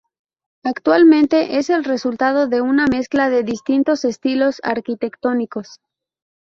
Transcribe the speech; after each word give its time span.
Actualmente 0.63 1.59
es 1.59 1.69
el 1.69 1.83
resultado 1.83 2.47
de 2.47 2.61
una 2.61 2.87
mezcla 2.87 3.29
de 3.29 3.43
distintos 3.43 4.03
estilos 4.03 4.59
arquitectónicos. 4.63 5.79